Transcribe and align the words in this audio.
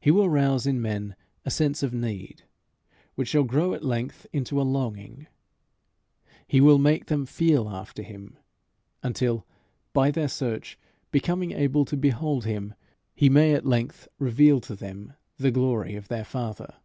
He 0.00 0.10
will 0.10 0.30
rouse 0.30 0.66
in 0.66 0.80
men 0.80 1.14
a 1.44 1.50
sense 1.50 1.82
of 1.82 1.92
need, 1.92 2.44
which 3.16 3.28
shall 3.28 3.42
grow 3.42 3.74
at 3.74 3.84
length 3.84 4.26
into 4.32 4.58
a 4.58 4.62
longing; 4.64 5.26
he 6.48 6.58
will 6.62 6.78
make 6.78 7.04
them 7.08 7.26
feel 7.26 7.68
after 7.68 8.02
him, 8.02 8.38
until 9.02 9.44
by 9.92 10.10
their 10.10 10.28
search 10.28 10.78
becoming 11.10 11.50
able 11.50 11.84
to 11.84 11.98
behold 11.98 12.46
him, 12.46 12.72
he 13.14 13.28
may 13.28 13.52
at 13.52 13.66
length 13.66 14.08
reveal 14.18 14.58
to 14.62 14.74
them 14.74 15.12
the 15.36 15.50
glory 15.50 15.96
of 15.96 16.08
their 16.08 16.24
Father. 16.24 16.76